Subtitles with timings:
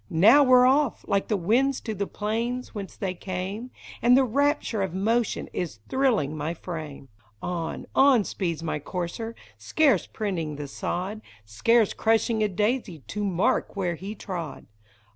[0.09, 3.69] Now we 're off— like the winds to the plains whence they came;
[4.01, 7.09] And the rapture of motion is thrilling my frame!
[7.39, 13.75] On, on speeds my courser, scarce printing the sod, Scarce crushing a daisy to mark
[13.75, 14.65] where he trod